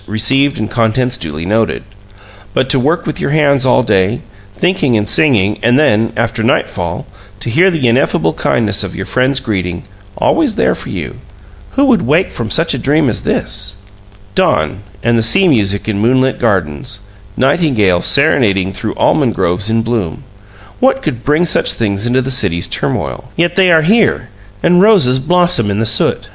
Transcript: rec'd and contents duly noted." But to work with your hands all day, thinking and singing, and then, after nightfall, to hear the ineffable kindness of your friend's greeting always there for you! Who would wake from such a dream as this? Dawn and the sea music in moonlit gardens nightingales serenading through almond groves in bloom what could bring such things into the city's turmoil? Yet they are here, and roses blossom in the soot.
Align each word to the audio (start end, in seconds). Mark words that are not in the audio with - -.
rec'd 0.07 0.57
and 0.57 0.71
contents 0.71 1.15
duly 1.15 1.45
noted." 1.45 1.83
But 2.55 2.71
to 2.71 2.79
work 2.79 3.05
with 3.05 3.19
your 3.19 3.29
hands 3.29 3.67
all 3.67 3.83
day, 3.83 4.21
thinking 4.57 4.97
and 4.97 5.07
singing, 5.07 5.59
and 5.61 5.77
then, 5.77 6.11
after 6.17 6.41
nightfall, 6.41 7.05
to 7.39 7.51
hear 7.51 7.69
the 7.69 7.87
ineffable 7.87 8.33
kindness 8.33 8.81
of 8.81 8.95
your 8.95 9.05
friend's 9.05 9.39
greeting 9.39 9.83
always 10.17 10.55
there 10.55 10.73
for 10.73 10.89
you! 10.89 11.17
Who 11.73 11.85
would 11.85 12.01
wake 12.01 12.31
from 12.31 12.49
such 12.49 12.73
a 12.73 12.79
dream 12.79 13.09
as 13.11 13.21
this? 13.21 13.75
Dawn 14.33 14.81
and 15.03 15.19
the 15.19 15.21
sea 15.21 15.47
music 15.47 15.87
in 15.87 15.99
moonlit 15.99 16.39
gardens 16.39 17.01
nightingales 17.37 18.07
serenading 18.07 18.73
through 18.73 18.95
almond 18.95 19.35
groves 19.35 19.69
in 19.69 19.83
bloom 19.83 20.23
what 20.79 21.03
could 21.03 21.23
bring 21.23 21.45
such 21.45 21.73
things 21.73 22.07
into 22.07 22.23
the 22.23 22.31
city's 22.31 22.67
turmoil? 22.67 23.31
Yet 23.35 23.55
they 23.55 23.71
are 23.71 23.83
here, 23.83 24.29
and 24.63 24.81
roses 24.81 25.19
blossom 25.19 25.69
in 25.69 25.79
the 25.79 25.85
soot. 25.85 26.27